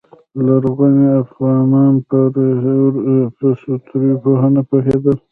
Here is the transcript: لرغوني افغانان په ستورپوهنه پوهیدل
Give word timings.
لرغوني 0.45 1.07
افغانان 1.23 1.93
په 3.37 3.47
ستورپوهنه 3.61 4.61
پوهیدل 4.69 5.17